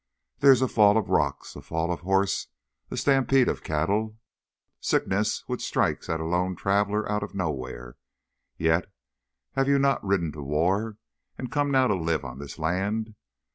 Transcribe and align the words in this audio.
There 0.39 0.51
is 0.51 0.63
a 0.63 0.67
fall 0.67 0.97
of 0.97 1.09
rocks, 1.11 1.55
a 1.55 1.61
fall 1.61 1.91
of 1.91 1.99
horse, 1.99 2.47
a 2.89 2.97
stampede 2.97 3.47
of 3.47 3.61
cattle, 3.63 4.17
sickness 4.79 5.43
which 5.45 5.63
strikes 5.63 6.09
at 6.09 6.19
a 6.19 6.25
lone 6.25 6.55
traveler 6.55 7.07
out 7.07 7.21
of 7.21 7.35
nowhere. 7.35 7.97
Yet 8.57 8.87
have 9.51 9.67
you 9.67 9.77
not 9.77 10.03
ridden 10.03 10.31
to 10.31 10.41
war, 10.41 10.97
and 11.37 11.51
come 11.51 11.69
now 11.69 11.85
to 11.85 11.93
live 11.93 12.25
on 12.25 12.39
this 12.39 12.57
land? 12.57 13.13